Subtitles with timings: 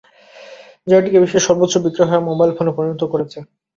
[0.87, 3.37] যা এটিকে বিশ্বের সর্বোচ্চ বিক্রয় হওয়া মোবাইল ফোনে পরিণত করেছে।